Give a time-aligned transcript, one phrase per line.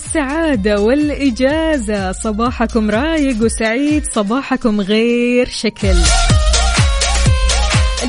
[0.00, 2.12] والسعادة والإجازة.
[2.12, 5.94] صباحكم رايق وسعيد صباحكم غير شكل.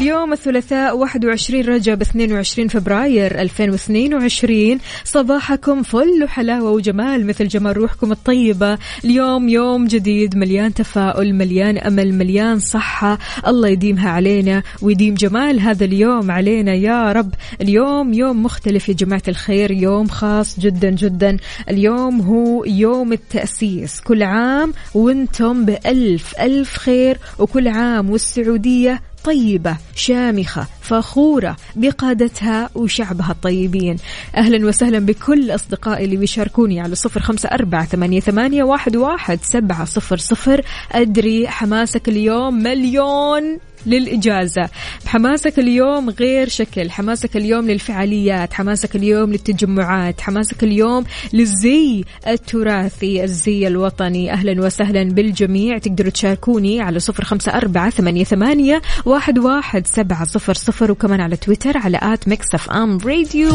[0.01, 8.77] اليوم الثلاثاء 21 رجب 22 فبراير 2022 صباحكم فل وحلاوة وجمال مثل جمال روحكم الطيبة.
[9.05, 13.19] اليوم يوم جديد مليان تفاؤل مليان أمل مليان صحة.
[13.47, 17.33] الله يديمها علينا ويديم جمال هذا اليوم علينا يا رب.
[17.61, 21.37] اليوم يوم مختلف يا جماعة الخير يوم خاص جدا جدا.
[21.69, 24.01] اليوم هو يوم التأسيس.
[24.01, 27.17] كل عام وأنتم بألف ألف خير.
[27.39, 33.95] وكل عام والسعودية طيبة شامخة فخورة بقادتها وشعبها الطيبين.
[34.35, 39.85] أهلا وسهلا بكل أصدقائي اللي بيشاركوني على صفر خمسة أربعة ثمانية, ثمانية واحد, واحد سبعة
[39.85, 40.61] صفر صفر.
[40.91, 43.59] أدري حماسك اليوم مليون.
[43.85, 44.69] للإجازة.
[45.05, 46.91] حماسك اليوم غير شكل.
[46.91, 48.53] حماسك اليوم للفعاليات.
[48.53, 50.21] حماسك اليوم للتجمعات.
[50.21, 53.23] حماسك اليوم للزي التراثي.
[53.23, 54.31] الزي الوطني.
[54.31, 55.77] أهلا وسهلا بالجميع.
[55.77, 61.37] تقدروا تشاركوني على صفر خمسة أربعة ثمانية, ثمانية واحد, واحد سبعة صفر صفر وكمان على
[61.37, 63.51] تويتر على at Mix FM Radio.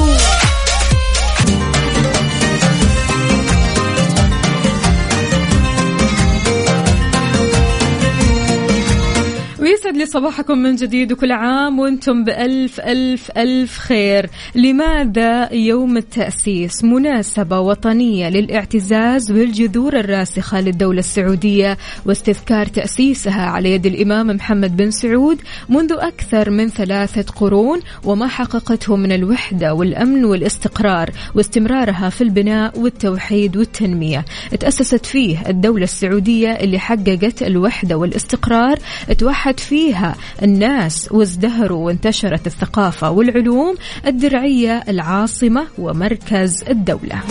[9.66, 14.30] ويسعد لي صباحكم من جديد وكل عام وأنتم بألف ألف ألف خير.
[14.54, 24.26] لماذا يوم التأسيس مناسبة وطنية للاعتزاز بالجذور الراسخة للدولة السعودية واستذكار تأسيسها على يد الإمام
[24.26, 25.38] محمد بن سعود
[25.68, 33.56] منذ أكثر من ثلاثة قرون وما حققته من الوحدة والأمن والاستقرار واستمرارها في البناء والتوحيد
[33.56, 34.24] والتنمية.
[34.60, 38.78] تأسست فيه الدولة السعودية اللي حققت الوحدة والاستقرار.
[39.18, 43.74] توحد فيها الناس وازدهروا وانتشرت الثقافة والعلوم
[44.06, 47.22] الدرعية العاصمة ومركز الدولة.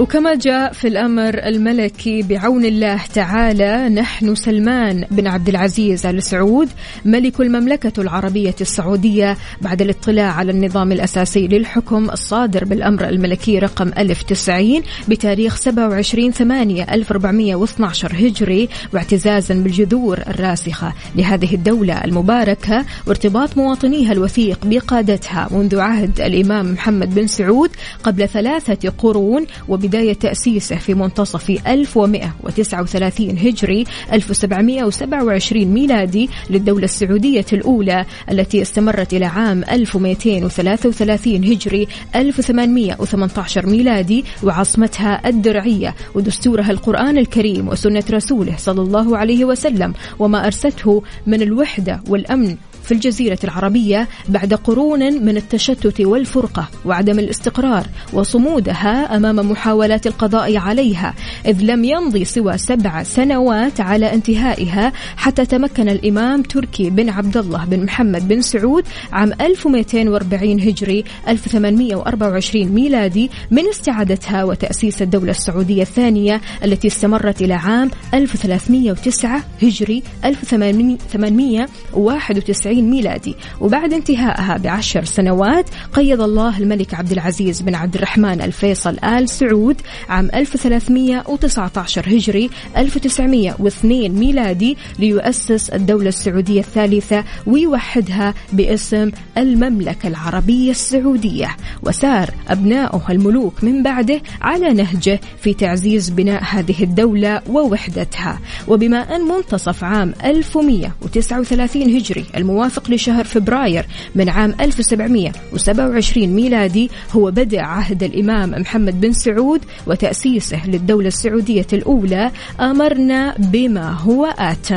[0.00, 6.68] وكما جاء في الأمر الملكي بعون الله تعالى نحن سلمان بن عبد العزيز آل سعود
[7.04, 14.82] ملك المملكة العربية السعودية بعد الاطلاع على النظام الأساسي للحكم الصادر بالأمر الملكي رقم 1090
[15.08, 25.48] بتاريخ 27 8 1412 هجري واعتزازا بالجذور الراسخة لهذه الدولة المباركة وارتباط مواطنيها الوثيق بقادتها
[25.50, 27.70] منذ عهد الإمام محمد بن سعود
[28.02, 38.62] قبل ثلاثة قرون وبداية تأسيسه في منتصف 1139 هجري 1727 ميلادي للدولة السعودية الأولى التي
[38.62, 48.82] استمرت إلى عام 1233 هجري 1818 ميلادي وعاصمتها الدرعية ودستورها القرآن الكريم وسنة رسوله صلى
[48.82, 52.56] الله عليه وسلم وما أرسته من الوحدة والأمن
[52.90, 61.14] في الجزيرة العربية بعد قرون من التشتت والفرقة وعدم الاستقرار وصمودها أمام محاولات القضاء عليها
[61.46, 67.64] إذ لم يمضي سوى سبع سنوات على انتهائها حتى تمكن الإمام تركي بن عبد الله
[67.64, 76.40] بن محمد بن سعود عام 1240 هجري 1824 ميلادي من استعادتها وتأسيس الدولة السعودية الثانية
[76.64, 83.36] التي استمرت إلى عام 1309 هجري 1891 ميلادي.
[83.60, 89.76] وبعد انتهائها بعشر سنوات قيض الله الملك عبد العزيز بن عبد الرحمن الفيصل آل سعود
[90.08, 101.56] عام 1319 هجري 1902 ميلادي ليؤسس الدولة السعودية الثالثة ويوحدها باسم المملكة العربية السعودية.
[101.82, 108.40] وسار أبناؤه الملوك من بعده على نهجه في تعزيز بناء هذه الدولة ووحدتها.
[108.68, 117.58] وبما أن منتصف عام 1139 هجري الموافق لشهر فبراير من عام 1727 ميلادي هو بدء
[117.58, 122.30] عهد الإمام محمد بن سعود وتأسيسه للدولة السعودية الأولى
[122.60, 124.72] أمرنا بما هو آتٍ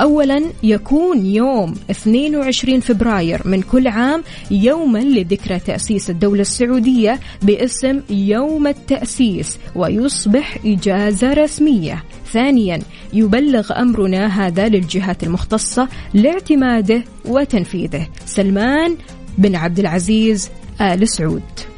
[0.00, 8.66] أولا يكون يوم 22 فبراير من كل عام يوما لذكرى تأسيس الدولة السعودية باسم يوم
[8.66, 12.04] التأسيس ويصبح إجازة رسمية.
[12.32, 12.78] ثانيا
[13.12, 18.08] يبلغ أمرنا هذا للجهات المختصة لاعتماده وتنفيذه.
[18.26, 18.96] سلمان
[19.38, 21.77] بن عبد العزيز آل سعود.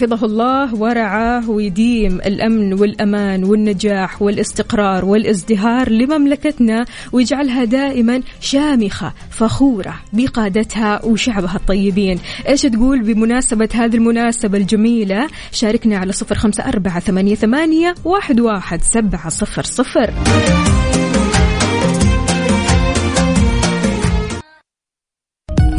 [0.00, 11.04] حفظه الله ورعاه ويديم الأمن والأمان والنجاح والاستقرار والازدهار لمملكتنا ويجعلها دائما شامخة فخورة بقادتها
[11.04, 12.18] وشعبها الطيبين،
[12.48, 18.82] إيش تقول بمناسبة هذه المناسبة الجميلة؟ شاركنا على صفر خمسة أربعة ثمانية ثمانية واحد واحد
[18.82, 20.10] سبعة صفر صفر.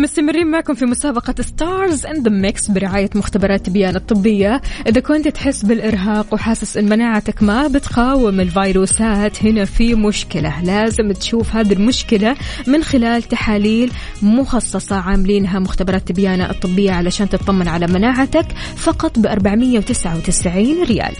[0.00, 5.64] مستمرين معكم في مسابقة Stars in the Mix برعاية مختبرات تبيان الطبية، إذا كنت تحس
[5.64, 12.36] بالإرهاق وحاسس إن مناعتك ما بتقاوم الفيروسات هنا في مشكلة، لازم تشوف هذه المشكلة
[12.66, 13.92] من خلال تحاليل
[14.22, 21.14] مخصصة عاملينها مختبرات تبيان الطبية علشان تطمن على مناعتك فقط ب 499 ريال.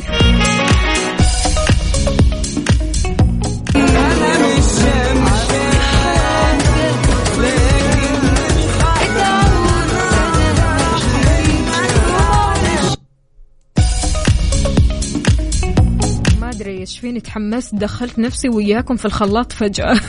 [16.80, 19.94] إيش فيني تحمست دخلت نفسي وياكم في الخلاط فجأة.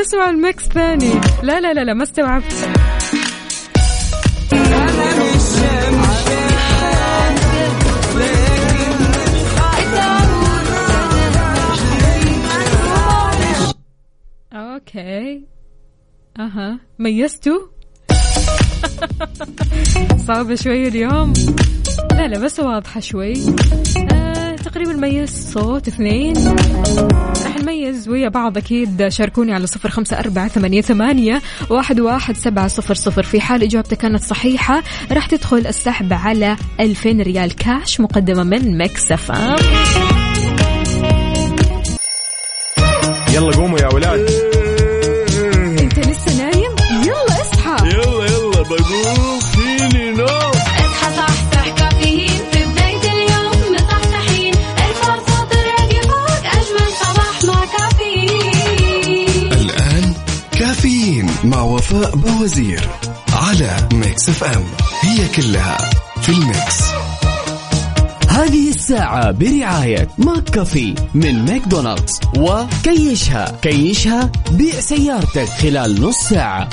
[0.00, 1.10] نسمع ال mix ثاني.
[1.42, 2.52] لا لا لا لا ما استوعبت.
[14.52, 15.42] okay.
[16.40, 16.80] أها.
[16.98, 17.58] ميزتوا؟
[20.26, 21.32] صعبة شوي اليوم.
[22.10, 23.34] لا لا بس واضحة شوي.
[24.78, 26.54] تقريبا ميز صوت اثنين.
[27.44, 29.08] راح نميز ويا بعض أكيد.
[29.08, 33.22] شاركوني على صفر خمسة أربعة ثمانية, ثمانية واحد, واحد سبعة صفر صفر.
[33.22, 34.82] في حال إجابتك كانت صحيحة
[35.12, 39.30] راح تدخل السحب على ألفين ريال كاش مقدمة من مكسف
[43.34, 44.57] يلا قوموا يا ولاد.
[61.44, 62.88] مع وفاء بوزير
[63.32, 64.64] على Mix FM.
[65.02, 65.78] هي كلها
[66.22, 66.82] في ال mix.
[68.28, 73.58] هذه الساعة برعاية McCafé من ماكدونالدز وكيشها.
[73.62, 76.68] كيشها بيع سيارتك خلال نص ساعة.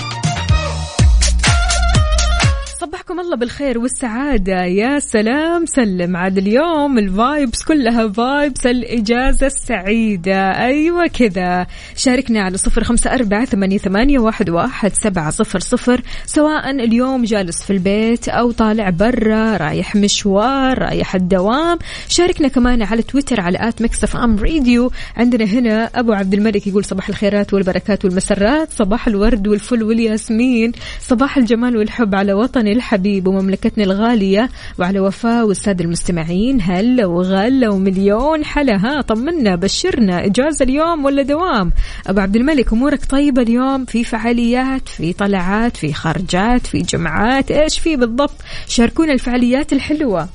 [3.15, 4.63] صبحكم الله بالخير والسعادة.
[4.63, 6.17] يا سلام سلم.
[6.17, 10.51] عاد اليوم ال vibes كلها vibes الإجازة السعيدة.
[10.51, 11.67] أيوة كذا.
[11.95, 16.01] شاركنا على صفر خمسة أربعة ثمانية, واحد, واحد سبعة صفر صفر.
[16.25, 23.01] سواء اليوم جالس في البيت أو طالع برا رايح مشوار رايح الدوام شاركنا كمان على
[23.01, 24.91] تويتر على at Mix FM Radio.
[25.17, 31.37] عندنا هنا أبو عبد الملك يقول صباح الخيرات والبركات والمسرات صباح الورد والفل والياسمين صباح
[31.37, 33.04] الجمال والحب على وطني الحبيب.
[33.05, 34.49] ومملكتنا الغالية
[34.79, 36.61] وعلى وفاء والسادة المستمعين.
[36.61, 40.25] هلا وغلا ومليون حلا؟ ها طمنا بشرنا.
[40.25, 41.71] إجازة اليوم ولا دوام؟
[42.07, 47.79] أبو عبد الملك أمورك طيبة اليوم؟ في فعاليات في طلعات في خرجات في جمعات؟ إيش
[47.79, 48.35] في بالضبط؟
[48.67, 50.27] شاركونا الفعاليات الحلوة.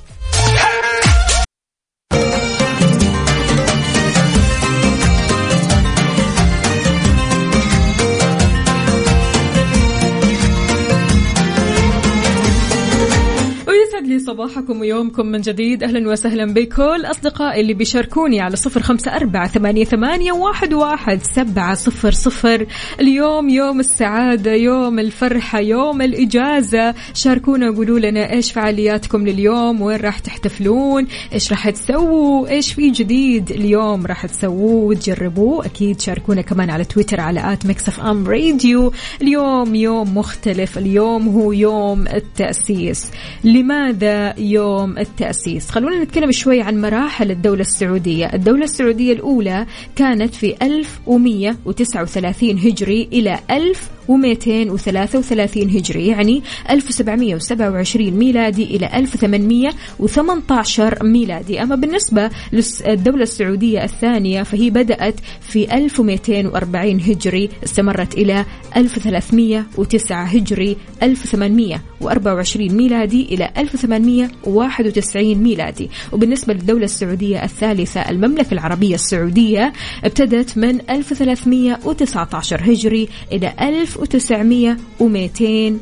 [14.01, 15.83] ويسعد لي صباحكم ويومكم من جديد.
[15.83, 21.75] أهلا وسهلا بكل أصدقائي اللي بيشاركوني على صفر خمسة أربعة ثمانية, ثمانية واحد, واحد سبعة
[21.75, 22.67] صفر صفر.
[23.01, 26.95] اليوم يوم السعادة يوم الفرحة يوم الإجازة.
[27.15, 33.51] شاركونا قولوا لنا إيش فعالياتكم لليوم وين راح تحتفلون إيش راح تسووا إيش في جديد
[33.51, 35.67] اليوم راح تسووه وتجربوه.
[35.67, 38.93] أكيد شاركونا كمان على تويتر على at Mix FM Radio.
[39.23, 43.11] اليوم يوم مختلف اليوم هو يوم التأسيس.
[43.45, 43.90] لماذا
[44.39, 49.67] يوم التأسيس؟ خلونا نتكلم شوي عن مراحل الدولة السعودية الدولة السعودية الأولى
[49.97, 61.63] كانت في 1139 هجري إلى 1000 1233 هجري يعني 1727 ميلادي إلى 1818 ميلادي.
[61.63, 68.45] أما بالنسبة للدولة السعودية الثانية فهي بدأت في 1240 هجري استمرت إلى
[68.77, 75.91] 1309 هجري 1824 ميلادي إلى 1891 ميلادي.
[76.13, 79.73] وبالنسبة للدولة السعودية الثالثة المملكة العربية السعودية
[80.05, 83.55] ابتدت من 1319 هجري إلى
[84.03, 85.77] 1900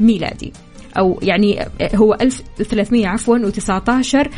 [0.00, 0.52] ميلادي.
[0.98, 4.28] أو يعني هو 1300 عفوا و19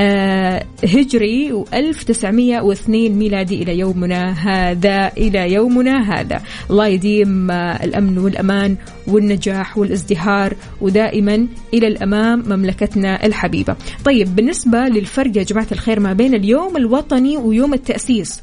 [0.00, 6.42] آه، هجري و1902 ميلادي إلى يومنا هذا إلى يومنا هذا.
[6.70, 13.76] الله يديم آه، الأمن والأمان والنجاح والازدهار ودائما إلى الأمام مملكتنا الحبيبة.
[14.04, 18.42] طيب بالنسبة للفرق يا جماعة الخير ما بين اليوم الوطني ويوم التأسيس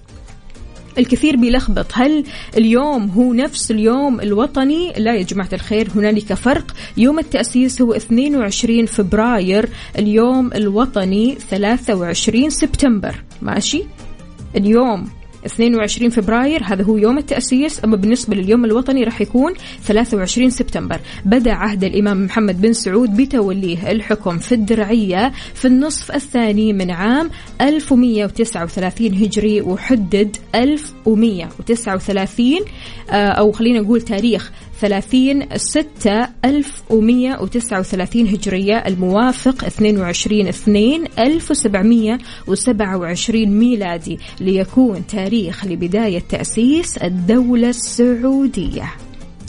[0.98, 1.86] الكثير بيلخبط.
[1.94, 2.24] هل
[2.58, 6.75] اليوم هو نفس اليوم الوطني؟ لا يا جماعة الخير هنالك فرق.
[6.98, 13.24] يوم التأسيس هو 22 فبراير اليوم الوطني 23 سبتمبر.
[13.42, 13.84] ماشي؟
[14.56, 15.10] اليوم
[15.46, 17.84] 22 فبراير هذا هو يوم التأسيس.
[17.84, 21.00] أما بالنسبة لليوم الوطني راح يكون 23 سبتمبر.
[21.25, 27.30] بدأ عهد الإمام محمد بن سعود بتوليه الحكم في الدرعية في النصف الثاني من عام
[27.62, 32.46] 1139 هجري وحدد 1139
[33.10, 38.78] آه، أو خلينا نقول تاريخ 30 6 1139 هجرية.
[38.78, 44.20] الموافق 22 2 1727 ميلادي.
[44.42, 45.35] ليكون تاريخ
[45.65, 49.04] لبداية تأسيس الدولة السعودية.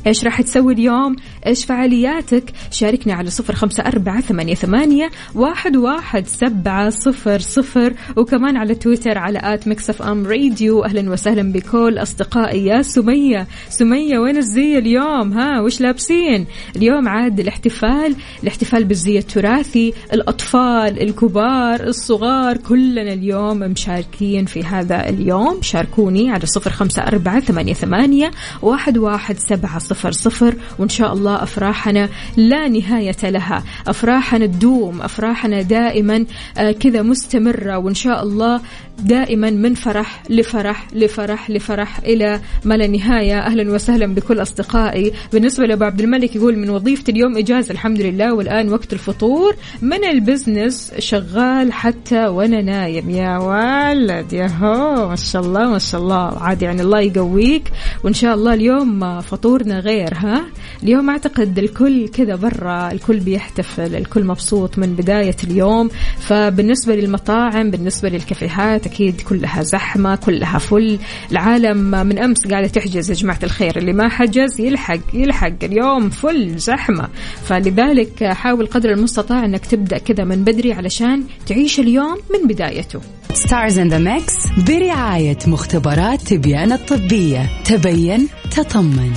[0.06, 6.26] إيش راح تسوي اليوم؟ إيش فعالياتك؟ شاركنا على صفر خمسة أربعة ثمانية, ثمانية واحد, واحد
[6.26, 10.84] سبعة صفر صفر وكمان على تويتر على at Mix FM Radio.
[10.84, 12.66] أهلا وسهلا بكل أصدقائي.
[12.66, 16.46] يا سمية سمية وين الزي اليوم؟ ها وش لابسين؟
[16.76, 25.62] اليوم عاد الاحتفال الاحتفال بالزي التراثي الأطفال الكبار الصغار كلنا اليوم مشاركين في هذا اليوم.
[25.62, 28.30] شاركوني على صفر خمسة أربعة ثمانية, ثمانية
[28.62, 33.64] واحد, واحد سبعة صفر صفر وإن شاء الله أفراحنا لا نهاية لها.
[33.86, 36.24] أفراحنا تدوم أفراحنا دائما
[36.58, 38.60] آه، كذا مستمرة وإن شاء الله
[38.98, 43.38] دائما من فرح لفرح لفرح لفرح إلى ما لا نهاية.
[43.38, 45.12] أهلا وسهلا بكل أصدقائي.
[45.32, 49.56] بالنسبة لأبو عبد الملك يقول من وظيفتي اليوم إجازة الحمد لله والآن وقت الفطور.
[49.82, 53.10] من البزنس؟ شغال حتى وأنا نايم.
[53.10, 56.38] يا ولد يا هو ما شاء الله ما شاء الله.
[56.38, 57.72] عاد يعني الله يقويك.
[58.04, 60.46] وإن شاء الله اليوم فطورنا غير ها؟
[60.82, 65.90] اليوم أعتقد الكل كذا برا الكل بيحتفل الكل مبسوط من بداية اليوم.
[66.18, 70.98] فبالنسبة للمطاعم بالنسبة للكافيهات أكيد كلها زحمة كلها فل.
[71.32, 76.58] العالم من أمس قاعدة تحجز يا جماعة الخير اللي ما حجز يلحق يلحق اليوم فل
[76.58, 77.08] زحمة.
[77.44, 83.00] فلذلك حاول قدر المستطاع أنك تبدأ كذا من بدري علشان تعيش اليوم من بدايته.
[83.32, 84.34] Stars in the Mix
[84.68, 87.50] برعاية مختبرات تبيان الطبية.
[87.64, 89.12] تبين تطمن.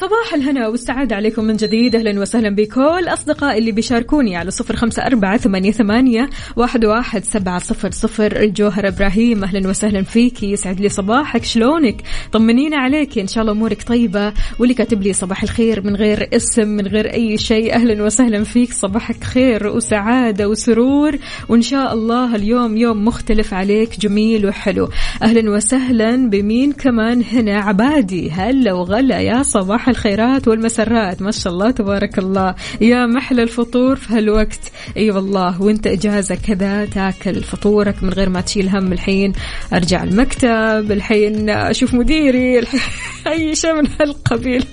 [0.00, 1.96] صباح الهنا والسعادة عليكم من جديد.
[1.96, 7.58] أهلا وسهلا بكل أصدقائي اللي بيشاركوني على صفر خمسة أربعة ثمانية, ثمانية واحد, واحد سبعة
[7.58, 8.36] صفر صفر.
[8.36, 10.42] الجوهرة إبراهيم أهلا وسهلا فيك.
[10.42, 11.44] يسعد لي صباحك.
[11.44, 12.02] شلونك؟
[12.32, 13.18] طمنينا عليك.
[13.18, 14.32] إن شاء الله أمورك طيبة.
[14.58, 17.74] واللي كاتب لي صباح الخير من غير اسم من غير أي شيء.
[17.74, 18.72] أهلا وسهلا فيك.
[18.72, 21.16] صباحك خير وسعادة وسرور.
[21.48, 24.88] وإن شاء الله اليوم يوم مختلف عليك جميل وحلو.
[25.22, 28.30] أهلا وسهلا بمين كمان هنا؟ عبادي.
[28.30, 31.22] هلا وغلا يا صباح الخيرات والمسرات.
[31.22, 32.54] ما شاء الله تبارك الله.
[32.80, 34.72] يا محلى الفطور في هالوقت.
[34.96, 39.32] أي أيوة والله وانت إجازة كذا تاكل فطورك من غير ما تشيل هم الحين.
[39.72, 42.80] أرجع المكتب الحين أشوف مديري الحين
[43.32, 44.64] أي شيء من هالقبيل.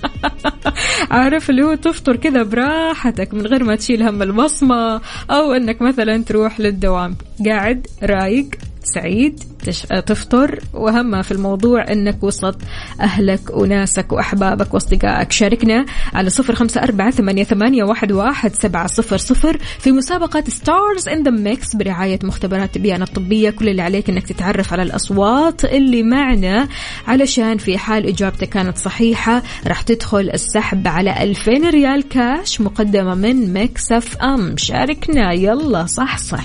[1.10, 6.24] عارف اللي هو تفطر كذا براحتك من غير ما تشيل هم البصمه أو إنك مثلا
[6.24, 7.16] تروح للدوام.
[7.46, 8.46] قاعد رايق.
[8.94, 9.82] سعيد تش...
[9.82, 10.60] تفطر.
[10.74, 12.56] وأهم في الموضوع أنك وسط
[13.00, 15.32] أهلك وناسك وأحبابك وأصدقائك.
[15.32, 21.08] شاركنا على صفر خمسة أربعة ثمانية, ثمانية واحد, واحد سبعة صفر صفر في مسابقة Stars
[21.08, 23.50] in the Mix برعاية مختبرات تبيان الطبية.
[23.50, 26.68] كل اللي عليك أنك تتعرف على الأصوات اللي معنا.
[27.06, 33.52] علشان في حال إجابتك كانت صحيحة راح تدخل السحب على 2000 ريال كاش مقدمة من
[33.52, 35.32] Mix FM شاركنا.
[35.32, 36.44] يلا صح صح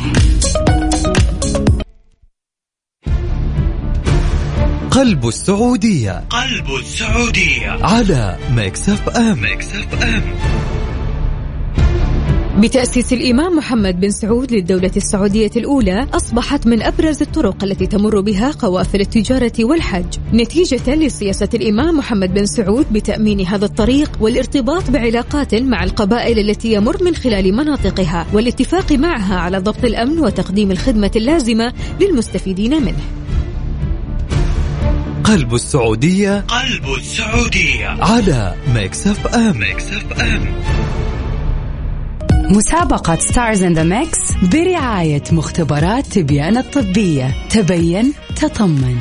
[4.91, 6.23] قلب السعودية.
[6.29, 7.69] قلب السعودية.
[7.69, 10.21] على Mix FM Mix FM
[12.61, 18.51] بتأسيس الإمام محمد بن سعود للدولة السعودية الأولى أصبحت من أبرز الطرق التي تمر بها
[18.51, 20.05] قوافل التجارة والحج.
[20.33, 27.03] نتيجة لسياسة الإمام محمد بن سعود بتأمين هذا الطريق والارتباط بعلاقات مع القبائل التي يمر
[27.03, 33.20] من خلال مناطقها والاتفاق معها على ضبط الأمن وتقديم الخدمة اللازمة للمستفيدين منه.
[35.31, 37.87] قلب السعودية قلب السعودية.
[37.87, 40.61] على Mix FM Mix FM
[42.49, 44.19] مسابقة Stars in the Mix
[44.53, 47.35] برعاية مختبرات تبيان الطبية.
[47.49, 48.97] تبين تطمن.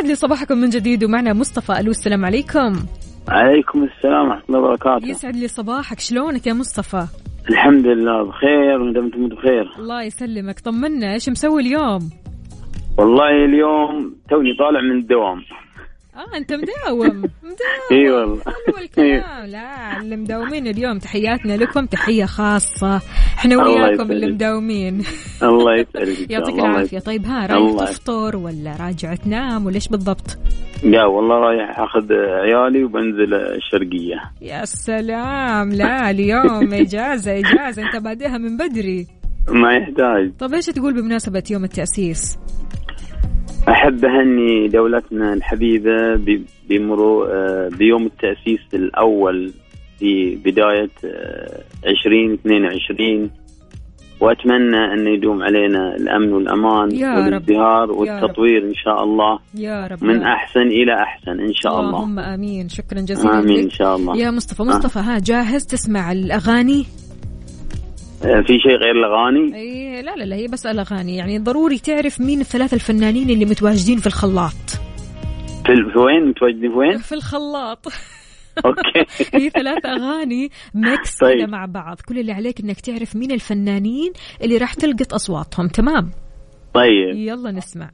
[0.00, 2.72] ويسعد لي صباحكم من جديد ومعنا مصطفى ألو السلام عليكم.
[3.28, 5.08] عليكم السلام ورحمة الله وبركاته.
[5.08, 7.06] يسعد لي صباحك شلونك يا مصطفى؟
[7.50, 9.72] الحمد لله بخير وأنتم أنتم بخير.
[9.78, 10.60] الله يسلمك.
[10.60, 12.10] طمنا إيش مسوي اليوم؟
[12.98, 15.38] والله اليوم توني طالع من الدوام.
[16.16, 17.88] آه أنت مداوم مداوم.
[17.92, 18.40] إي والله.
[18.44, 19.46] حلو الكلام.
[19.46, 23.00] لا اللي مداومين اليوم تحياتنا لكم تحية خاصة.
[23.40, 24.10] إحنا وياكم.
[24.12, 25.02] اللي مداومين
[25.42, 26.98] الله يسعدك يعطيك العافية.
[26.98, 30.38] طيب ها رايح تفطر ولا راجع تنام ولا إيش بالضبط؟
[30.84, 35.72] لا والله رايح أخذ عيالي وبنزل الشرقية يا سلام.
[35.72, 37.82] لا اليوم إجازة إجازة.
[37.82, 39.06] أنت بادئها من بدري.
[39.48, 40.32] ما يحتاج.
[40.38, 42.38] طب إيش تقول بمناسبة يوم التأسيس؟
[43.68, 49.52] أحب أهني دولتنا الحبيبة ب- بمرور آه، بيوم التأسيس الأول.
[50.00, 53.30] في بداية آه، 2022
[54.20, 57.24] وأتمنى أن يدوم علينا الأمن والأمان يا رب.
[57.24, 57.90] والازدهار يا رب.
[57.98, 59.38] والتطوير إن شاء الله.
[59.54, 60.04] يا رب.
[60.04, 60.22] من.
[60.22, 61.88] أحسن إلى أحسن إن شاء الله.
[61.88, 62.68] اللهم آمين.
[62.68, 64.16] شكرا جزيلا آمين إن لك شاء الله.
[64.16, 66.86] يا مصطفى مصطفى ها جاهز تسمع الأغاني؟
[68.24, 71.16] آه، في شيء غير الأغاني؟ اي لا لا لا هي بس الأغاني.
[71.16, 74.52] يعني ضروري تعرف مين الثلاثة الفنانين اللي متواجدين في الخلاط.
[75.66, 77.86] في وين متواجدين في وين؟ في الخلاط.
[78.66, 79.06] okay.
[79.38, 81.48] هي ثلاث أغاني mix طيب.
[81.48, 82.00] مع بعض.
[82.08, 85.68] كل اللي عليك إنك تعرف مين الفنانين اللي راح تلقط أصواتهم.
[85.68, 86.10] تمام؟
[86.74, 87.14] طيب.
[87.14, 87.90] يلا نسمع.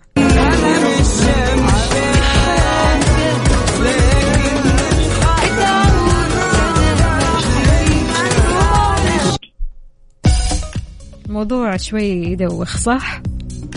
[11.28, 13.20] موضوع شوي يدوخ صح؟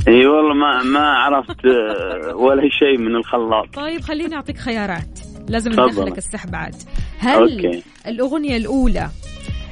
[0.07, 3.75] إي والله ما ما عرفت آه، ولا شيء من الخلاط.
[3.75, 5.28] طيب خليني أعطيك خيارات.
[5.49, 5.71] لازم.
[5.71, 6.75] ندخلك السحب عاد
[7.19, 7.83] هل أوكي.
[8.07, 9.09] الأغنية الأولى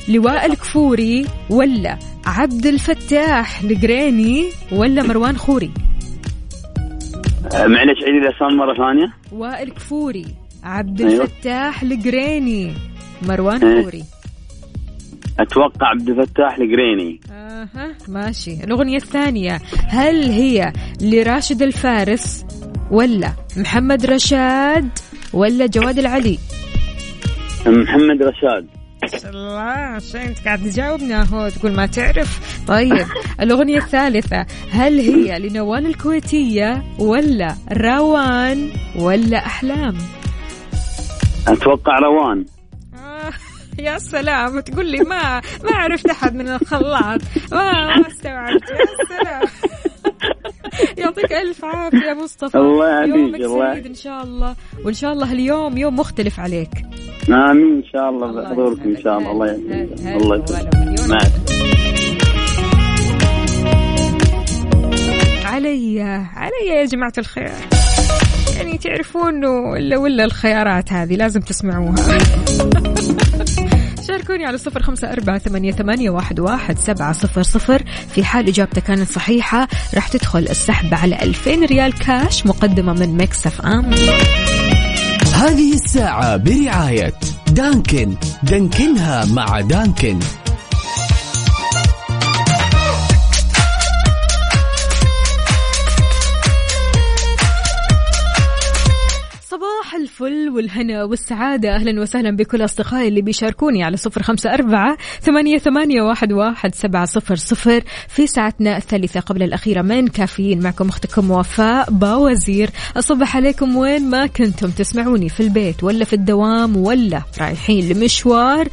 [0.09, 5.71] لواء الكفوري ولا عبد الفتاح القريني ولا مروان خوري
[7.53, 10.25] معلش عيد الاسامي مرة ثانية وائل كفوري
[10.63, 11.23] عبد أيوة.
[11.23, 12.73] الفتاح القريني
[13.21, 13.83] مروان إيه.
[13.83, 14.03] خوري
[15.39, 22.45] أتوقع عبد الفتاح القريني أها ماشي الأغنية الثانية هل هي لراشد الفارس
[22.91, 24.89] ولا محمد رشاد
[25.33, 26.39] ولا جواد العلي؟
[27.65, 28.67] محمد رشاد.
[29.25, 33.05] الله شيء انت قاعد تجاوبنا هو تقول ما تعرف؟ طيب
[33.41, 39.97] الأغنية الثالثة هل هي لنوال الكويتية ولا روان ولا أحلام؟
[41.47, 42.45] أتوقع روان.
[42.93, 43.31] آه
[43.79, 47.21] يا سلام تقول لي ما ما عرفت أحد من الخلاط.
[47.51, 49.41] ما ما استوعبت يا سلام.
[50.97, 52.57] يعطيك ألف عافية يا مصطفى.
[52.57, 54.55] الله يعافيك، الله سعيد إن شاء الله.
[54.85, 56.69] وإن شاء الله اليوم يوم مختلف عليك.
[57.29, 58.41] آمين إن شاء الله.
[58.41, 59.31] بحضوركم إن شاء الله.
[59.31, 60.45] الله هلا الله
[61.07, 61.17] مع
[65.45, 66.01] علي
[66.35, 67.51] علي يا جماعة الخير.
[68.57, 71.95] يعني تعرفون إنه إلا ولا الخيارات هذه لازم تسمعوها.
[74.37, 77.83] شاركوني على صفر خمسة أربعة ثمانية, ثمانية واحد, واحد سبعة صفر صفر.
[78.09, 83.61] في حال إجابتك كانت صحيحة راح تدخل السحب على 2000 ريال كاش مقدمة من Mix
[83.61, 83.93] FM.
[85.33, 87.13] هذه الساعة برعاية
[87.51, 88.15] Dunkin.
[88.43, 90.19] Dunkin ها مع Dunkin.
[100.01, 101.75] الفل والهنا والسعادة.
[101.75, 107.05] أهلا وسهلا بكل أصدقائي اللي بيشاركوني على صفر خمسة أربعة ثمانية, ثمانية واحد, واحد سبعة
[107.05, 110.63] صفر صفر في ساعتنا الثالثة قبل الأخيرة من كافيين.
[110.63, 112.69] معكم أختكم وفاء باوزير.
[112.97, 118.67] أصبح عليكم وين ما كنتم تسمعوني في البيت ولا في الدوام ولا رايحين لمشوار.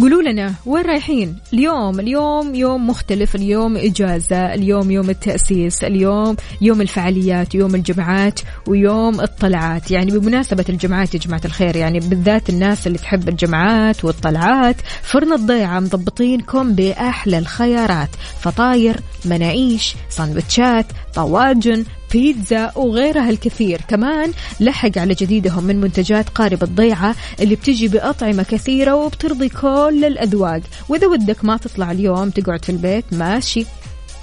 [0.00, 6.80] قولوا لنا وين رايحين؟ اليوم اليوم يوم مختلف اليوم إجازة اليوم يوم التأسيس اليوم يوم
[6.80, 9.90] الفعاليات يوم الجمعات ويوم الطلعات.
[9.90, 15.80] يعني بمناسبة الجمعات يا جماعة الخير يعني بالذات الناس اللي تحب الجمعات والطلعات فرن الضيعة
[15.80, 18.10] مضبطينكم بأحلى الخيارات.
[18.40, 23.80] فطاير مناقيش سندوتشات طواجن بيتزا وغيرها الكثير.
[23.88, 30.60] كمان لحق على جديدهم من منتجات قارب الضيعة اللي بتجي بأطعمة كثيرة وبترضي كل الأذواق.
[30.88, 33.66] وإذا ودك ما تطلع اليوم تقعد في البيت ماشي.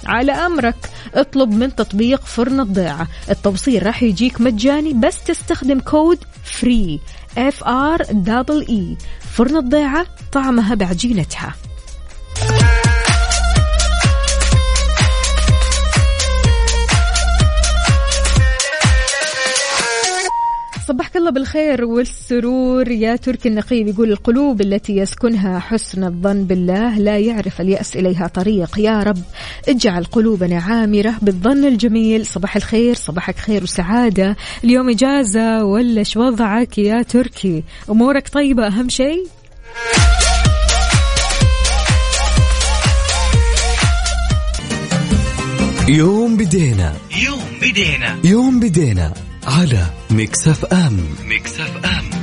[0.06, 3.08] على أمرك اطلب من تطبيق فرن الضيعة.
[3.30, 7.00] التوصيل راح يجيك مجاني بس تستخدم كود free
[7.38, 11.54] F R double E فرن الضيعة طعمها بعجينتها.
[20.90, 22.90] صبحك الله بالخير والسرور.
[22.90, 28.78] يا تركي النقيب يقول القلوب التي يسكنها حسن الظن بالله لا يعرف اليأس إليها طريق.
[28.78, 29.18] يا رب
[29.68, 32.26] اجعل قلوبنا عامرة بالظن الجميل.
[32.26, 34.36] صباح الخير صباحك خير وسعادة.
[34.64, 39.26] اليوم إجازة ولا شو وضعك يا تركي؟ أمورك طيبة أهم شيء؟
[45.88, 46.94] يوم بدينا.
[47.26, 48.18] يوم بدينا.
[48.24, 49.29] يوم بدينا.
[49.50, 51.04] على ميكس أف أم.
[51.24, 52.19] ميكس أف أم.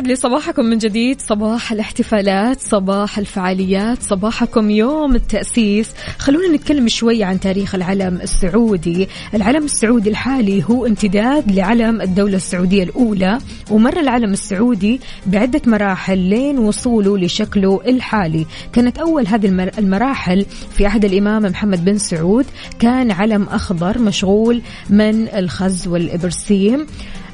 [0.00, 1.20] ويسعد لي صباحكم من جديد.
[1.20, 5.90] صباح الاحتفالات صباح الفعاليات صباحكم يوم التأسيس.
[6.18, 9.08] خلونا نتكلم شوي عن تاريخ العلم السعودي.
[9.34, 13.38] العلم السعودي الحالي هو امتداد لعلم الدولة السعودية الأولى
[13.70, 18.46] ومر العلم السعودي بعدة مراحل لين وصوله لشكله الحالي.
[18.72, 22.46] كانت أول هذه المر- المراحل في عهد الإمام محمد بن سعود.
[22.78, 26.86] كان علم أخضر مشغول من الخز والإبرسيم.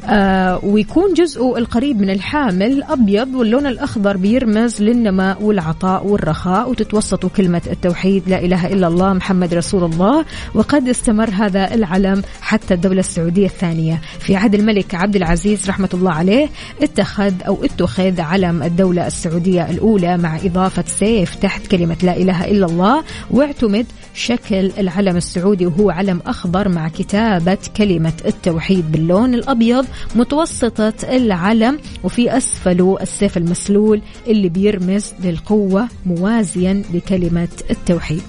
[0.06, 7.62] آه ويكون جزءه القريب من الحامل أبيض واللون الأخضر بيرمز للنماء والعطاء والرخاء وتتوسط كلمة
[7.70, 10.24] التوحيد لا إله إلا الله محمد رسول الله.
[10.54, 14.00] وقد استمر هذا العلم حتى الدولة السعودية الثانية.
[14.18, 16.48] في عهد الملك عبد العزيز رحمة الله عليه
[16.82, 22.66] اتخذ أو اتخذ علم الدولة السعودية الأولى مع إضافة سيف تحت كلمة لا إله إلا
[22.66, 23.04] الله.
[23.30, 29.86] واعتمد شكل العلم السعودي وهو علم أخضر مع كتابة كلمة التوحيد باللون الأبيض.
[30.14, 38.22] متوسطة العلم وفي أسفله السيف المسلول اللي بيرمز للقوة موازيا لكلمة التوحيد.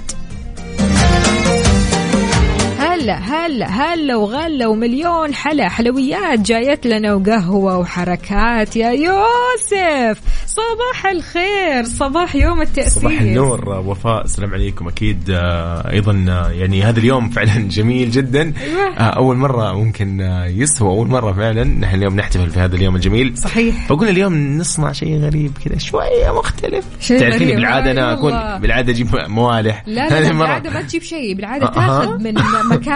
[3.14, 5.70] هلا هلا هلا وغلا ومليون حلا.
[5.70, 8.76] حلويات جايت لنا وقهوة وحركات.
[8.76, 14.88] يا يوسف صباح الخير صباح يوم التأسيس صباح النور وفاء السلام عليكم.
[14.88, 18.54] أكيد آه، أيضا آه، يعني هذا اليوم فعلا جميل جدا.
[18.62, 18.98] أيوة.
[18.98, 21.64] آه، أول مرة ممكن يسوى أول مرة فعلا.
[21.64, 23.38] نحن اليوم نحتفل في هذا اليوم الجميل.
[23.38, 23.88] صحيح.
[23.88, 26.86] فقلنا اليوم نصنع شيء غريب كذا شوية مختلف.
[27.10, 27.56] تعرفيني.
[27.56, 28.58] بالعادة آه، اكون والله.
[28.58, 29.84] بالعادة أجيب موالح.
[29.88, 31.36] لا لا, لا بالعادة ما تجيب شيء.
[31.36, 31.72] بالعادة أها.
[31.72, 32.38] تاخذ من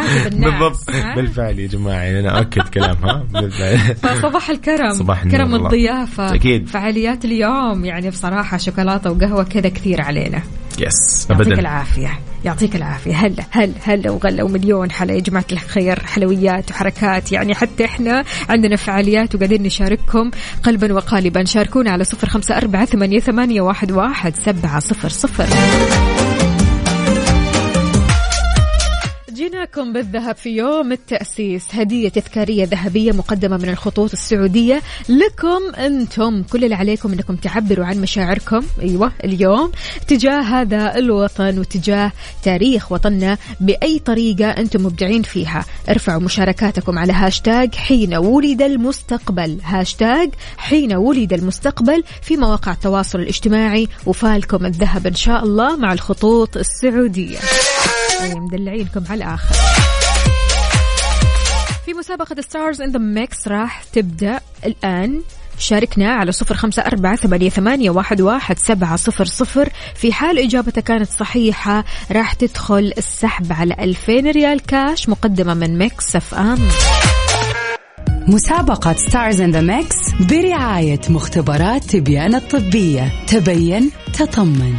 [0.02, 3.78] مكاتب الناس بالضبط؟ بالفعل يا جماعة يعني أنا أؤكد كلامها بالفعل.
[3.96, 5.66] فصباح الكرم صباح كرم والله.
[5.68, 6.68] الضيافة أكيد.
[6.70, 10.42] فعاليات اليوم يعني بصراحة شوكولاتة وقهوة كذا كثير علينا.
[10.80, 11.60] يس يعطيك ابدا.
[11.62, 13.16] العافية يعطيك العافية.
[13.16, 17.32] هلا هلا هلا وغلا ومليون حلا يا جماعة الخير حلويات وحركات.
[17.32, 20.32] يعني حتى إحنا عندنا فعاليات وقاعدين نشارككم
[20.64, 21.44] قلبا وقالبا.
[21.46, 25.46] شاركونا على صفر خمسة أربعة ثمانية, ثمانية واحد, واحد سبعة صفر صفر.
[29.62, 31.66] ذكرناكم بالذهب في يوم التأسيس.
[31.74, 36.44] هدية تذكارية ذهبية مقدمة من الخطوط السعودية لكم أنتم.
[36.44, 38.62] كل اللي عليكم أنكم تعبروا عن مشاعركم.
[38.82, 39.72] أيوة اليوم
[40.08, 42.12] تجاه هذا الوطن وتجاه
[42.44, 45.66] تاريخ وطننا بأي طريقة أنتم مبدعين فيها.
[45.90, 49.58] ارفعوا مشاركاتكم على هاشتاج حين ولد المستقبل.
[49.64, 53.88] هاشتاج حين ولد المستقبل في مواقع التواصل الاجتماعي.
[54.06, 57.40] وفالكم الذهب إن شاء الله مع الخطوط السعودية.
[58.28, 59.56] يعني مدلعينكم على الآخر.
[61.86, 65.22] في مسابقة Stars in the Mix راح تبدأ الآن.
[65.58, 69.70] شاركنا على صفر خمسة أربعة ثمانية, ثمانية واحد, واحد سبعة صفر صفر.
[69.96, 76.16] في حال إجابتك كانت صحيحة راح تدخل السحب على ألفين ريال كاش مقدمة من Mix
[76.16, 76.60] FM
[78.28, 79.98] مسابقة Stars in the Mix
[80.30, 83.12] برعاية مختبرات تبيان الطبية.
[83.28, 84.76] تبين تطمن.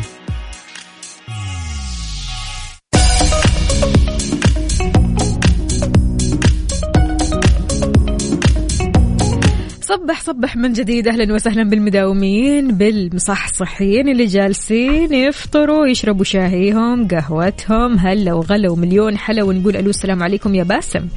[9.92, 18.33] صبح صبح من جديد أهلا وسهلا بالمداومين بالمصحصحين اللي جالسين يفطروا يشربوا شاهيهم قهوتهم هلا
[18.33, 21.09] وغلا ومليون حلا ونقول ألو السلام عليكم يا باسم.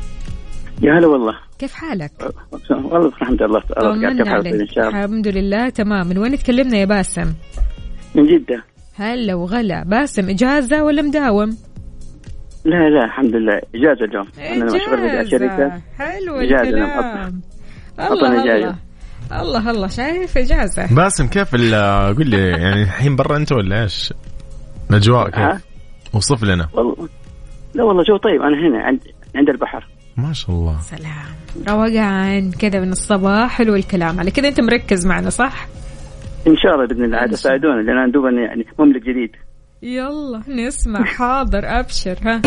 [0.82, 1.34] يا هلا والله.
[1.60, 2.12] كيف حالك؟
[2.70, 6.08] والله الحمد لله كيف حالك؟ ان شاء الله الحمد لله تمام.
[6.08, 7.34] من وين تكلمنا يا باسم؟
[8.16, 8.64] من جدة.
[8.96, 9.84] هلا وغلا.
[9.84, 11.50] باسم إجازة ولا مداوم؟
[12.66, 13.62] لا لا الحمد لله.
[13.76, 14.28] إجازة اليوم.
[14.40, 17.42] أنا مشغول في الشركة حلو الكلام.
[18.00, 18.44] الله.
[18.44, 18.76] الله.
[19.32, 19.88] الله الله.
[19.88, 20.96] شايف إجازة.
[20.96, 24.14] باسم كيف ال- قول لي يعني الحين برا أنت ولا إيش؟
[24.90, 25.62] الأجواء؟ كيف؟
[26.14, 26.68] وصف لنا.
[26.74, 27.10] والله.
[27.74, 28.42] لا والله جو طيب.
[28.42, 29.00] أنا هنا عند
[29.36, 29.88] عند البحر.
[30.18, 30.80] ما شاء الله.
[30.82, 31.36] سلام.
[31.68, 34.20] روقان كذا من الصباح حلو الكلام.
[34.20, 35.68] على كذا أنت مركز معنا صح؟
[36.48, 37.18] إن شاء الله بإذن الله.
[37.18, 39.32] عاد ساعدونا لأن أنا دوبا يعني مملك جديد.
[39.82, 41.04] يلا نسمع.
[41.04, 42.42] حاضر أبشر ها.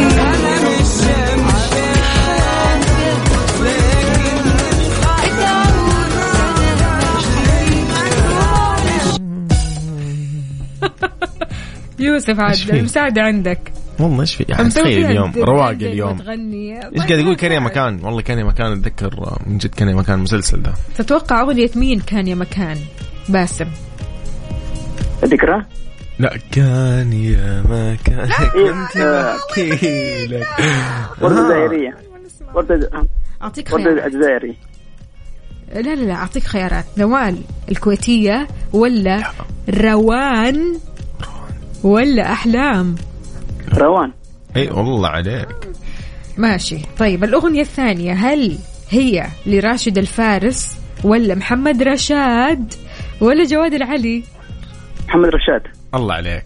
[11.98, 13.72] يوسف إيش عاد؟ المساعدة عندك.
[14.00, 16.20] والله إيش في يعني مسوي تخيل اليوم رواق اليوم.
[16.20, 18.00] إيش قاعد يقول؟ كان يا مكان.
[18.04, 20.72] والله كان يا مكان أتذكر من جد كان يا مكان المسلسل ده.
[20.96, 22.76] تتوقع أغنية مين كان يا مكان؟
[23.28, 23.66] باسم.
[25.22, 25.64] الذكرى
[26.18, 28.30] لا كان يا مكان.
[29.00, 30.46] آه، احكي لك.
[31.20, 31.44] وردة آه.
[31.44, 31.96] جزائرية
[32.54, 32.90] وردة
[33.68, 34.12] خيارات.
[34.12, 34.56] جزائري
[35.74, 36.84] لا لا لا أعطيك خيارات.
[36.98, 37.38] نوال
[37.70, 39.30] الكويتية ولا
[39.70, 40.78] روان
[41.84, 42.94] ولا أحلام.
[43.74, 44.12] روان.
[44.56, 45.48] إي والله عليك.
[46.36, 46.78] ماشي.
[46.98, 48.58] طيب الأغنية الثانية هل
[48.90, 52.74] هي لراشد الفارس ولا محمد رشاد
[53.20, 54.22] ولا جواد العلي؟
[55.08, 55.62] محمد رشاد.
[55.94, 56.44] الله عليك.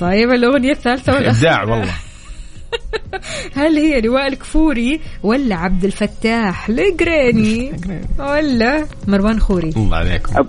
[0.00, 1.94] طيب الأغنية الثالثة ابداع والله.
[3.56, 7.72] هل هي لواء الكفوري ولا عبد الفتاح القريني
[8.18, 10.36] ولا مروان خوري الله عليكم.
[10.36, 10.48] عب-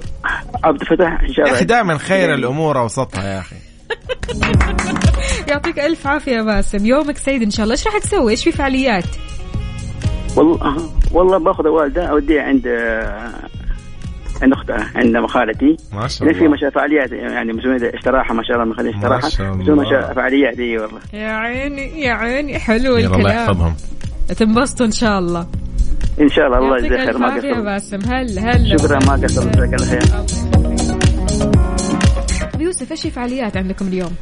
[0.64, 3.56] عبد الفتاح ان شاء يا الله أخي دائما خير الأمور أوسطها يا أخي.
[5.50, 6.86] يعطيك ألف عافية يا باسم.
[6.86, 7.74] يومك سعيد إن شاء الله.
[7.74, 9.04] إيش راح تسوي؟ إيش في فعاليات؟
[10.36, 10.78] والله
[11.12, 12.68] والله باخذ الوالده اوديها عند
[14.42, 15.78] عند أختها عند خالتي.
[15.94, 16.54] ما شاء يعني في الله.
[16.56, 19.84] مشا فعاليات يعني مسوين استراحه ما شاء الله مخلين ما استراحه شاء مسوين الله.
[19.84, 21.00] مشا- فعاليات اي والله.
[21.14, 23.44] يا عيني يا عيني حلو يلا الله الكلام.
[23.50, 23.76] يحفظهم.
[24.38, 25.48] تنبسطوا إن شاء الله.
[26.22, 28.00] إن شاء الله الله يجزيه خير ما عافية يا قصرت باسم.
[28.12, 28.78] هلا هلا.
[28.78, 31.05] شكرا ما قصرت جزاك الله خير.
[32.56, 34.16] طيب يوسف إيش فعاليات عندكم اليوم؟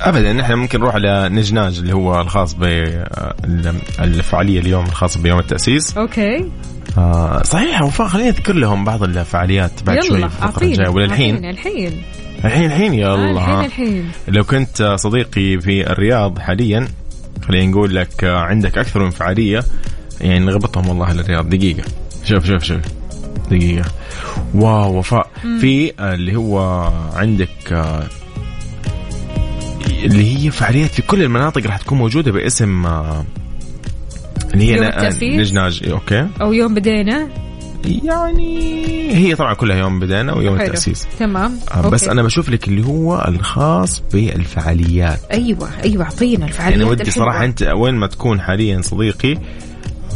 [0.00, 5.98] ابدا إحنا ممكن نروح على نجناج اللي هو الخاص بالفعاليه اليوم الخاصه بيوم التأسيس.
[5.98, 6.50] أوكي.
[6.98, 10.88] آه صحيح وفاء خلينا نذكر لهم بعض الفعاليات بعد شوي الفقرة الجاية.
[10.88, 12.02] ولا الحين الحين.
[12.44, 13.40] الحين الحين يلا.
[13.40, 13.64] آه، الحين.
[13.64, 14.10] الحين.
[14.28, 16.88] لو كنت صديقي في الرياض حاليا
[17.48, 19.64] خلينا نقول لك عندك أكثر من فعالية
[20.20, 21.48] يعني نغبطهم والله للرياض.
[21.48, 21.82] دقيقة.
[22.24, 22.80] شوف شوف شوف.
[23.50, 23.90] دقيقة.
[24.54, 25.30] wow وفاء.
[25.60, 26.58] في آه، اللي هو
[27.14, 28.06] عندك آه،
[30.04, 33.24] اللي هي فعاليات في كل المناطق راح تكون موجودة باسم آه،
[34.54, 35.88] اللي هي؟ نجناج.
[35.90, 36.28] أوكي.
[36.40, 37.28] أو يوم بدينا
[37.84, 38.70] يعني
[39.14, 40.66] هي طبعا كلها يوم بدينا ويوم حلو.
[40.66, 41.06] التأسيس.
[41.18, 41.58] تمام.
[41.74, 42.12] آه، بس okay.
[42.12, 45.20] أنا بشوف لك اللي هو الخاص بالفعاليات.
[45.32, 46.80] أيوه أيوه أعطينا الفعاليات.
[46.80, 47.10] يعني ودي.
[47.10, 49.38] صراحة أنت وين ما تكون حاليا صديقي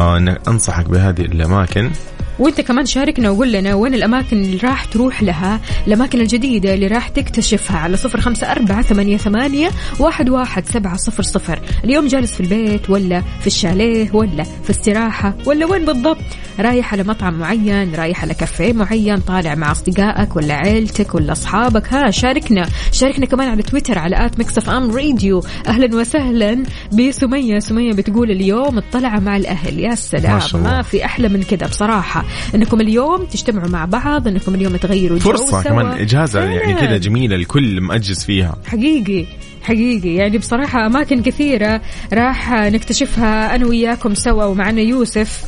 [0.01, 1.91] آه أنصحك بهذه الأماكن.
[2.39, 7.09] وانت كمان شاركنا وقول لنا وين الأماكن اللي راح تروح لها الأماكن الجديدة اللي راح
[7.09, 11.61] تكتشفها على صفر خمسة أربعة ثمانية, ثمانية واحد, واحد سبعة صفر صفر.
[11.85, 16.19] اليوم جالس في البيت ولا في الشاليه ولا في استراحة ولا وين بالضبط؟
[16.61, 21.93] رايح على مطعم معين رايح على كافيه معين طالع مع أصدقائك ولا عيلتك ولا أصحابك؟
[21.95, 22.69] ها شاركنا.
[22.93, 25.43] شاركنا كمان على تويتر على at Mix FM Radio.
[25.67, 27.59] أهلا وسهلا بسمية.
[27.59, 29.79] سمية بتقول اليوم الطلعة مع الأهل.
[29.81, 30.41] يا سلام.
[30.55, 30.61] ما.
[30.61, 32.24] ما في أحلى من كذا بصراحة.
[32.55, 35.63] إنكم اليوم تجتمعوا مع بعض إنكم اليوم تغيروا سوا.
[35.63, 36.87] كمان إجازة يعني فعلاً.
[36.87, 39.27] كذا جميلة الكل مأجز فيها حقيقي
[39.63, 41.81] حقيقي يعني بصراحة أماكن كثيرة
[42.13, 45.45] راح نكتشفها أنا وياكم سوا ومعنا يوسف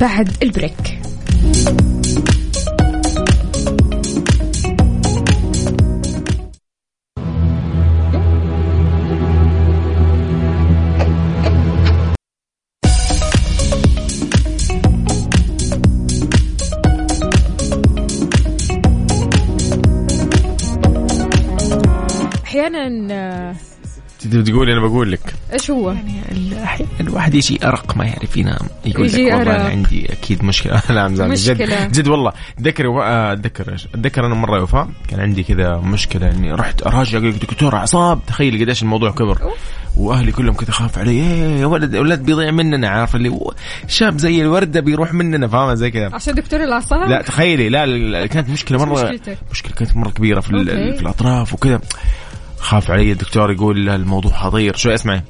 [0.00, 0.98] بعد البريك
[22.74, 23.54] أحيانا آه،
[24.24, 25.90] انت تقولي أنا بقول لك إيش هو؟
[26.62, 29.54] أحيانا الواحد يجي أرق ما يعرف ينام يقول لك والله أرق.
[29.54, 31.84] أنا عندي أكيد مشكلة لا مزعل مشكلة.
[31.86, 35.76] جد جد والله اتذكر و- آه، أتذكر إيش أتذكر أنا مرة وفاء كان عندي كذا
[35.76, 39.38] مشكلة إني رحت أراجع قلت دكتور اعصاب تخيل قديش الموضوع كبر
[39.96, 43.38] وأهلي كلهم كذا خاف علي إيه يا ولد ولد بيضيع مننا عارف اللي
[43.88, 48.50] شاب زي الوردة بيروح مننا فاهمة زي كذا عشان دكتور الأعصاب؟ لا تخيلي لا, كانت
[48.50, 50.64] مشكلة مره مشكلتك؟ مشكلة كانت مرة كبيرة في.
[50.96, 51.80] في الأطراف وكذا
[52.58, 55.22] خاف علي الدكتور يقول الموضوع خطير شوي اسمعي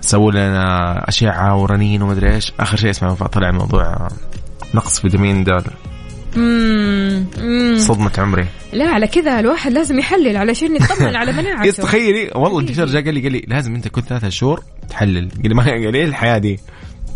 [0.00, 2.52] سووا لنا اشعه ورنين ومدري إيش.
[2.60, 4.08] آخر شيء اسمع طلع موضوع
[4.74, 5.62] نقص فيتامين د.
[7.78, 8.46] صدمة عمري.
[8.72, 11.70] لا على كذا الواحد لازم يحلل علشان يطمن على مناعته.
[11.82, 15.28] تخيلي والله الدكتور جاء قال لي قال لي لازم أنت كل ثلاثة شهور تحلل.
[15.30, 16.60] قال لي ما قال لي إيه الحياة دي؟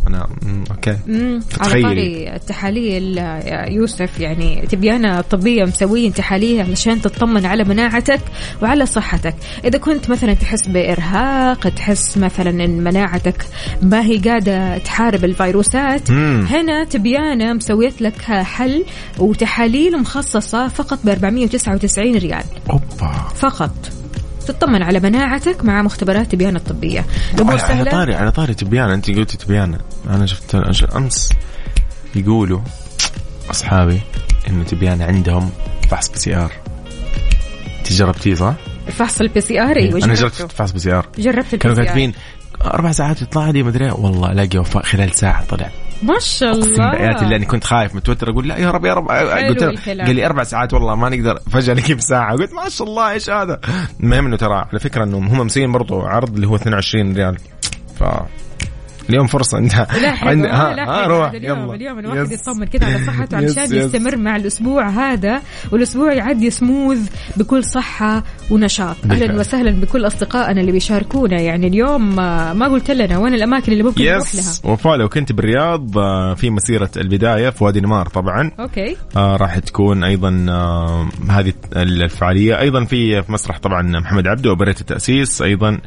[0.08, 0.90] أنا مم، okay.
[0.90, 1.82] على تخيلي.
[1.82, 8.20] طاري التحاليل يا يوسف يعني تبيانة طبية مسويين تحاليل علشان تطمن على مناعتك
[8.62, 9.34] وعلى صحتك
[9.64, 13.46] إذا كنت مثلا تحس بإرهاق تحس مثلا إن مناعتك
[13.82, 16.46] ما هي قاعدة تحارب الفيروسات مم.
[16.50, 18.84] هنا تبيانة مسويت لك حل
[19.18, 23.74] وتحاليل مخصصة فقط ب 499 ريال أوبا فقط
[24.44, 27.04] تطمن على مناعتك مع مختبرات تبيانة الطبية.
[27.34, 27.90] الأمور على على سهلة.
[27.90, 28.90] طاري على طاري تبيان.
[28.90, 29.78] أنت قلتي تبيان.
[30.10, 30.54] أنا شفت
[30.96, 31.32] أمس
[32.14, 32.60] يقولوا
[33.50, 34.00] أصحابي
[34.48, 35.50] انه تبيان عندهم
[35.90, 36.52] فحص PCR.
[37.78, 38.54] أنت جربتيه صح؟
[38.86, 40.14] الفحص ال PCR أيوه أنا.
[40.14, 41.06] جربت فحص PCR.
[41.18, 42.12] جربت كانوا ال PC كاتبين
[42.64, 43.90] أربع ساعات يطلع عادي مدري.
[43.90, 45.70] والله الاقي وفاء خلال ساعة طلع.
[46.02, 46.90] ما شاء الله.
[46.90, 49.10] بآيات الله اني كنت خايف متوتر أقول لا يا رب يا رب.
[49.10, 49.62] قلت.
[49.88, 51.38] قال لي أربع ساعات والله ما نقدر.
[51.50, 52.32] فجأة نجيب ساعة.
[52.36, 53.60] قلت ما شاء الله إيش هذا؟
[54.00, 57.36] المهم إنه ترى على فكرة إنه هم مسويين برضو عرض اللي هو 22 ريال.
[57.98, 58.04] ف
[59.10, 59.86] اليوم فرصة انت لا
[60.22, 61.74] عند- حلو ها- لا ها، روح اليوم يلا.
[61.74, 62.32] اليوم الواحد.
[62.32, 63.72] يطمن كذا على صحته علشان يس.
[63.72, 66.98] يستمر مع الأسبوع هذا والأسبوع يعدي سموذ
[67.36, 68.96] بكل صحة ونشاط.
[69.10, 71.40] أهلا وسهلا بكل أصدقائنا اللي بيشاركونا.
[71.40, 74.72] يعني اليوم آه، ما قلت لنا وين الأماكن اللي ممكن نروح لها.
[74.72, 78.50] وفاء لو كنت بالرياض آه، في مسيرة البداية في وادي نمار طبعا.
[78.60, 78.96] okay.
[79.16, 82.58] آه راح تكون أيضا آه هذه الفعالية.
[82.60, 85.42] أيضا في مسرح طبعا محمد عبده وأوبريت التأسيس.
[85.42, 85.78] أيضا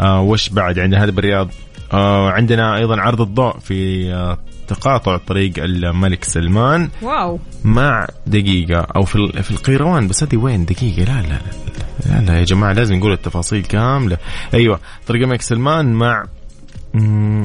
[0.00, 1.50] آه وش بعد؟ عندنا هذا بالرياض
[1.92, 6.88] آه عندنا أيضا عرض الضوء في آه تقاطع طريق الملك سلمان.
[7.02, 7.38] واو.
[7.64, 10.08] مع دقيقة أو في في القيروان.
[10.08, 11.04] بس هذه وين؟ دقيقة.
[11.04, 14.16] لا لا لا لا, لا يا جماعة لازم نقول التفاصيل كاملة.
[14.54, 16.24] أيوة طريق الملك سلمان مع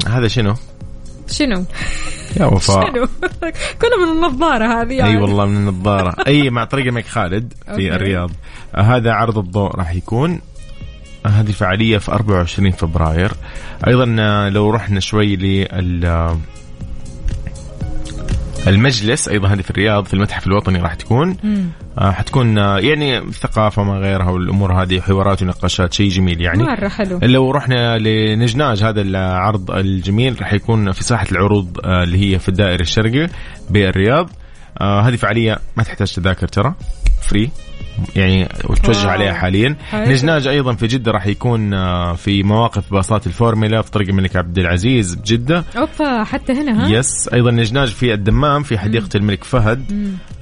[0.08, 0.54] هذا شنو؟
[1.28, 1.64] شنو؟
[2.40, 2.86] يا وفاء.
[2.92, 3.06] شنو؟
[3.80, 5.10] كله من النظارة هذه يعني.
[5.10, 6.14] أي والله من النظارة.
[6.26, 7.52] أي مع طريق الملك خالد.
[7.76, 8.30] في الرياض.
[8.76, 10.40] هذا عرض الضوء راح يكون.
[11.26, 13.32] هذه الفعالية في 24 فبراير.
[13.86, 14.04] أيضا
[14.50, 16.36] لو رحنا شوي لل
[18.66, 21.36] المجلس أيضا هذه في الرياض في المتحف الوطني راح تكون.
[21.44, 21.66] مم.
[21.98, 26.62] آه، حتكون آه، يعني ثقافه ما غيرها والأمور هذه حوارات ونقاشات شيء جميل يعني.
[26.62, 27.20] مرة حلو.
[27.22, 32.48] لو رحنا لنجناج هذا العرض الجميل راح يكون في ساحة العروض آه، اللي هي في
[32.48, 33.28] الدائري الشرقي
[33.70, 34.30] بالرياض.
[34.80, 36.74] آه، هذه فعالية ما تحتاج تذاكر ترى
[37.22, 37.50] free
[38.16, 39.08] يعني وتوجه.
[39.08, 39.76] عليها حاليا.
[39.94, 44.58] نجناج أيضا في جدة راح يكون آه، في مواقف باصات الفورمولا في طريق الملك عبد
[44.58, 45.64] العزيز بجدة.
[45.76, 47.28] أوبا حتى هنا ها؟ yes.
[47.34, 49.84] أيضا نجناج في الدمام في حديقة الملك فهد.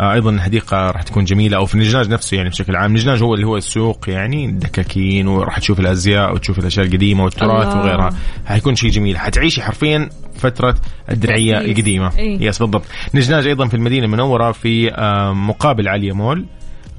[0.00, 2.92] آه أيضا الحديقة راح تكون جميلة أو في نجناج نفسه يعني بشكل عام.
[2.92, 7.76] نجناج هو اللي هو السوق يعني الدكاكين وراح تشوف الأزياء وتشوف الأشياء القديمة والتراث.
[7.76, 8.10] وغيرها.
[8.46, 9.18] حيكون شيء جميل.
[9.18, 10.74] حتعيشي حرفيا فترة
[11.10, 11.58] الدرعية.
[11.58, 12.12] القديمة.
[12.18, 12.42] إيه.
[12.42, 12.84] يس بالضبط.
[13.14, 16.46] نجناج أيضا في المدينة المنورة في آه مقابل عليا مول.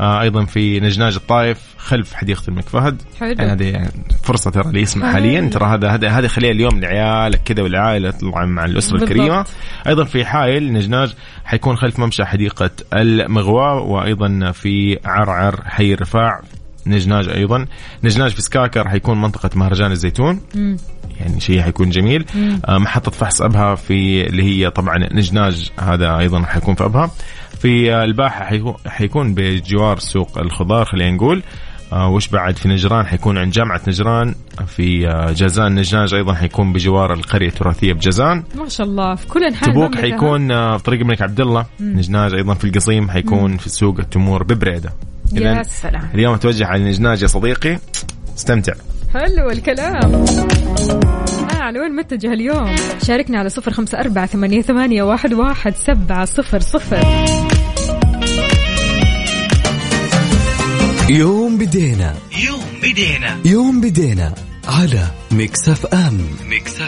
[0.02, 3.02] آه أيضا في نجناج الطائف خلف حديقة الملك فهد.
[3.20, 3.30] حلو.
[3.30, 3.92] يعني هذه يعني
[4.24, 5.14] فرصة ترى اللي يسمع.
[5.14, 5.50] حاليا.
[5.50, 9.12] ترى هذا هذا هذه خليها اليوم لعيالك كذا والعائلة طبعا مع الأسرة بالضبط.
[9.12, 9.46] الكريمة.
[9.88, 11.14] أيضا في حائل نجناج
[11.46, 16.42] حيكون خلف ممشى حديقة المغواء وأيضا في عرعر حي الرفاع
[16.88, 17.66] نجناج أيضا.
[18.04, 20.42] نجناج في سكاكر حيكون منطقة مهرجان الزيتون.
[21.20, 22.26] يعني شيء حيكون جميل.
[22.66, 27.12] آه محطة فحص أبها في اللي هي طبعا نجناج هذا أيضا حيكون في أبها.
[27.62, 28.46] في آه، الباحه
[28.88, 31.44] حيكون- بجوار سوق الخضار خلينا نقول.
[31.94, 34.36] آه وش بعد في نجران حيكون عند جامعة نجران.
[34.68, 38.44] في آه جازان نجناج أيضا حيكون بجوار القرية التراثية بجازان.
[38.56, 39.96] ما شاء الله في كل أنحاء تبوك.
[39.96, 44.44] حيكون آه في طريق الملك عبد الله نجناج أيضا في القصيم حيكون في سوق التمور
[44.44, 44.94] ببريدة.
[45.34, 46.10] يا سلام.
[46.14, 47.78] اليوم توجه على نجناج يا صديقي.
[48.38, 48.74] استمتع.
[49.14, 49.96] حلو الكلام.
[49.96, 56.26] آه على وين متجه اليوم؟ شاركنا على صفر خمسة أربعة ثمانية, ثمانية واحد, واحد سبعة
[56.26, 57.02] صفر صفر.
[61.10, 62.16] يوم بدينا.
[62.46, 63.38] يوم بدينا.
[63.46, 64.34] يوم بدينا
[64.68, 66.22] على Mix FM.
[66.50, 66.82] Mix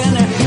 [0.00, 0.37] dinner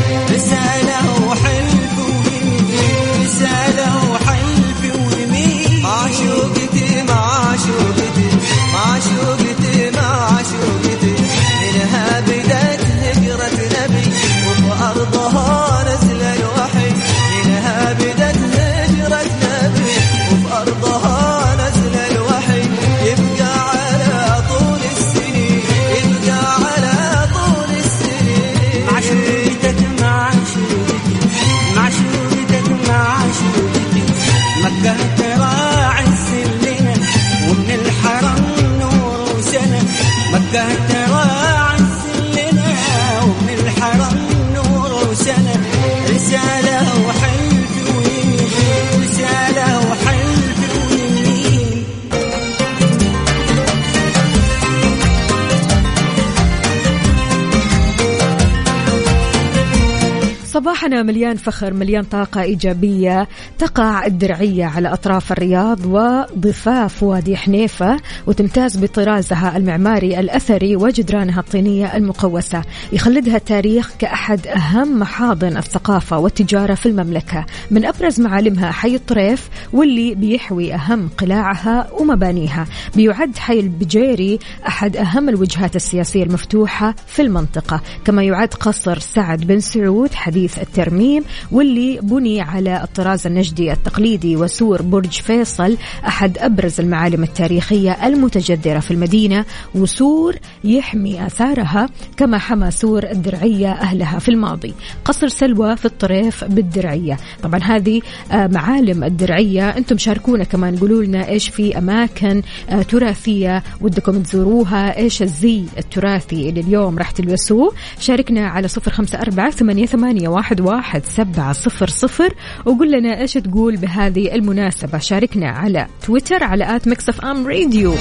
[60.92, 63.28] صباحنا مليان فخر مليان طاقة إيجابية
[63.58, 72.62] تقع الدرعية على أطراف الرياض وضفاف وادي حنيفة وتمتاز بطرازها المعماري الأثري وجدرانها الطينية المقوسة.
[72.94, 77.46] يخلدها التاريخ كأحد أهم محاضن الثقافة والتجارة في المملكة.
[77.72, 82.66] من أبرز معالمها حي الطريف واللي بيحوي أهم قلاعها ومبانيها.
[82.96, 87.82] بيعد حي البجيري أحد أهم الوجهات السياسية المفتوحة في المنطقة.
[88.06, 94.82] كما يعد قصر سعد بن سعود حديث الترميم واللي بني على الطراز النجدي التقليدي وسور
[94.82, 95.78] برج فيصل
[96.08, 104.20] أحد أبرز المعالم التاريخية المتجدرة في المدينة وسور يحمي آثارها كما حمى سور الدرعية أهلها
[104.20, 104.74] في الماضي.
[105.06, 107.18] قصر سلوى في الطريف بالدرعية.
[107.44, 108.02] طبعا هذه
[108.32, 109.70] آه، معالم الدرعية.
[109.70, 116.50] أنتم شاركونا كمان قولوا لنا إيش في أماكن آه، تراثية ودكم تزوروها إيش الزي التراثي
[116.50, 117.74] اللي اليوم راح تلبسوه.
[118.00, 122.34] شاركنا على صفر خمسة أربعة ثمانية, ثمانية واحد, واحد سبعة صفر صفر
[122.66, 124.98] وقول لنا إيش تقول بهذه المناسبة.
[124.98, 127.96] شاركنا على تويتر على at Mix F M Radio.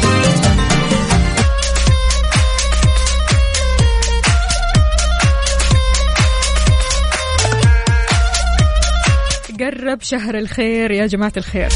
[9.61, 11.69] قرب شهر الخير يا جماعة الخير.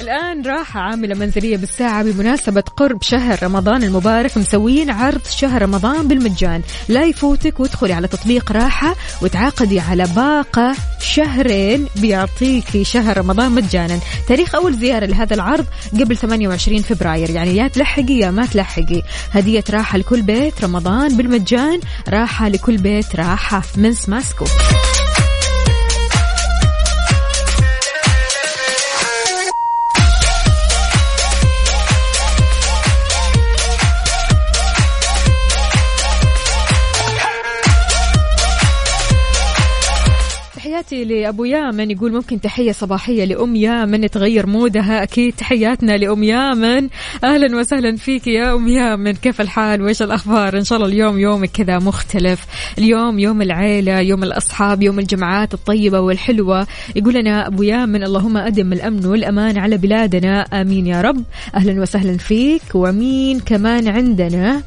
[0.00, 4.38] الآن راحة عاملة منزلية بالساعة بمناسبة قرب شهر رمضان المبارك.
[4.38, 6.62] مسويين عرض شهر رمضان بالمجان.
[6.88, 13.98] لا يفوتك وادخلي على تطبيق راحة وتعاقدي على باقة شهرين بيعطيكي شهر رمضان مجانا.
[14.28, 15.66] تاريخ أول زيارة لهذا العرض
[16.00, 17.30] قبل 28 فبراير.
[17.30, 19.02] يعني يا تلحقي يا ما تلحقي.
[19.32, 21.80] هدية راحة لكل بيت رمضان بالمجان.
[22.08, 23.62] راحة لكل بيت راحة.
[23.76, 24.44] من سماسكو.
[40.90, 41.90] تحياتي لأبو يامن.
[41.90, 45.02] يقول ممكن تحية صباحية لأم يامن تغير مودها.
[45.02, 46.88] أكيد تحياتنا لأم يامن.
[47.24, 49.12] أهلا وسهلا فيك يا أم يامن.
[49.12, 52.46] كيف الحال؟ وإيش الأخبار؟ إن شاء الله اليوم يومك كذا مختلف.
[52.78, 56.66] اليوم يوم العيلة يوم الأصحاب يوم الجمعات الطيبة والحلوة.
[56.96, 60.40] يقول لنا أبو يامن اللهم أدم الأمن والأمان على بلادنا.
[60.40, 61.24] آمين يا رب.
[61.54, 62.62] أهلا وسهلا فيك.
[62.74, 64.62] ومين كمان عندنا.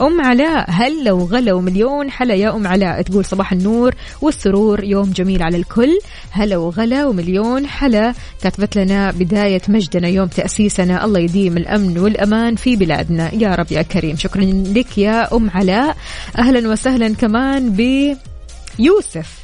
[0.00, 0.70] أم علاء.
[0.70, 3.02] هلا وغلا ومليون حلا يا أم علاء.
[3.02, 5.98] تقول صباح النور والسرور يوم جميل على الكل.
[6.30, 8.14] هلا وغلا ومليون حلا.
[8.42, 11.04] كتبت لنا بداية مجدنا يوم تأسيسنا.
[11.04, 13.34] الله يديم الأمن والأمان في بلادنا.
[13.34, 14.16] يا رب يا كريم.
[14.16, 14.42] شكرا
[14.74, 15.96] لك يا أم علاء.
[16.38, 18.18] أهلا وسهلا كمان بيوسف
[18.78, 19.41] يوسف.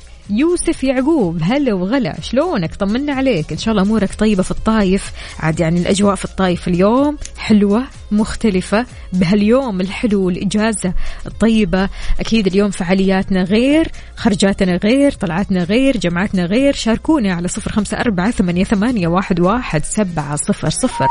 [0.85, 3.53] يعقوب هلا وغلا شلونك؟ طمنا عليك.
[3.53, 5.13] إن شاء الله أمورك طيبة في الطايف.
[5.41, 8.87] عاد يعني الأجواء في الطايف اليوم حلوة مختلفة.
[9.13, 10.95] بهاليوم الحلو والاجازه
[11.27, 11.89] الطيبه
[12.21, 16.75] أكيد اليوم فعالياتنا غير خرجاتنا غير طلعاتنا غير جمعاتنا غير.
[16.75, 21.07] شاركونا على صفر خمسة أربعة ثمانية, ثمانية واحد, واحد سبعة صفر صفر.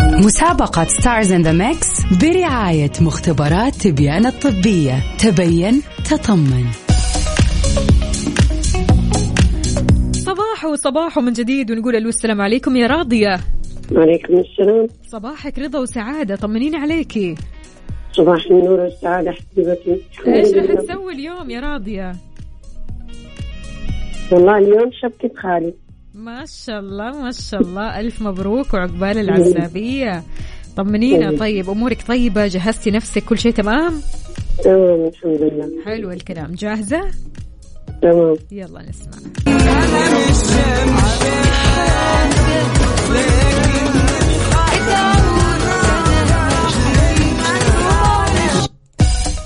[0.00, 1.88] مسابقة Stars in the Mix
[2.20, 5.16] برعاية مختبرات تبيان الطبية.
[5.18, 6.89] تبين تطمن.
[10.60, 13.40] صباح وصباح من جديد ونقول ألو السلام عليكم يا راضية.
[13.92, 14.86] وعليكم السلام.
[15.06, 17.34] صباحك رضا وسعادة طمنيني عليكي
[18.12, 20.00] صباح النور والسعادة حبيبتي.
[20.26, 20.80] إيش راح.
[20.80, 22.12] تسوي اليوم يا راضية؟
[24.32, 25.74] والله اليوم شبكة خالي.
[26.14, 27.86] ما شاء الله ما شاء الله.
[28.00, 30.22] ألف مبروك وعقبال العزابية.
[30.76, 33.92] طمنينا طيب أمورك طيبة جهزتي نفسك كل شيء تمام؟
[34.64, 35.84] تمام الحمد لله.
[35.84, 36.54] حلو الكلام.
[36.54, 37.00] جاهزة؟
[38.02, 38.36] تمام.
[38.52, 39.12] يلا نسمع.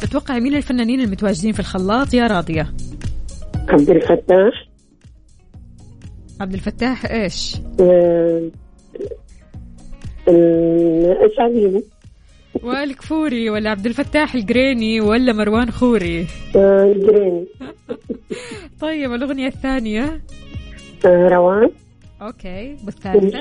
[0.02, 2.74] تتوقع مين الفنانين المتواجدين في الخلاط؟ يا راضية.
[3.68, 4.68] عبد الفتاح.
[6.40, 8.50] عبد الفتاح إيش؟ آه،
[12.64, 17.46] ال- إيش عليهم؟ وائل كفوري ولا عبد الفتاح القريني ولا مروان خوري؟ آه، الجريني.
[18.80, 20.20] طيب الأغنية الثانية؟
[21.06, 21.70] آه، روان.
[22.22, 23.38] أوكي والثالثة؟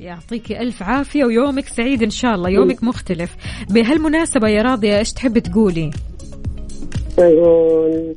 [0.00, 3.36] يعطيكي ألف عافية ويومك سعيد إن شاء الله يومك مختلف.
[3.70, 5.90] بهالمناسبة يا راضية إيش تحبي تقولي؟
[7.18, 8.16] يقول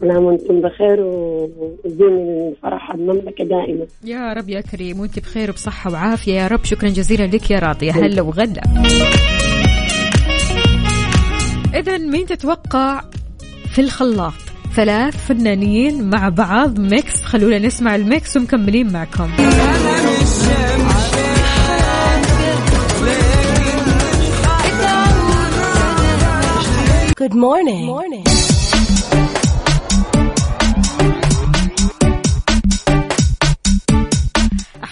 [0.00, 3.86] كل عام وأنتم بخير واديني الفرح المملكة دائما.
[4.04, 6.32] يا رب يا كريم وأنت بخير وبصحة وعافية.
[6.32, 8.62] يا رب شكرا جزيلا لك يا راضية هلا وغلا.
[11.74, 13.00] إذا مين تتوقع
[13.74, 14.32] في الخلاط؟
[14.74, 17.22] ثلاث فنانين مع بعض mix.
[17.22, 19.30] خلونا نسمع ال mix ومكملين معكم.
[27.18, 27.86] Good morning.
[27.86, 28.35] morning.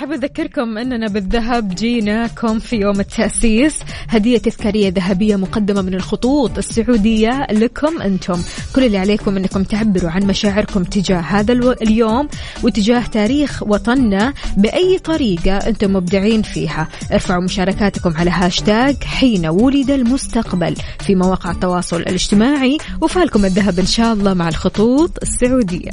[0.05, 3.81] أحب أذكركم أننا بالذهب جيناكم في يوم التأسيس.
[4.09, 8.43] هدية تذكارية ذهبية مقدمة من الخطوط السعودية لكم أنتم.
[8.75, 12.29] كل اللي عليكم أنكم تعبروا عن مشاعركم تجاه هذا اليوم
[12.63, 16.89] وتجاه تاريخ وطننا بأي طريقة أنتم مبدعين فيها.
[17.13, 22.79] ارفعوا مشاركاتكم على هاشتاج حين ولد المستقبل في مواقع التواصل الاجتماعي.
[23.01, 25.91] وفالكم الذهب إن شاء الله مع الخطوط السعودية.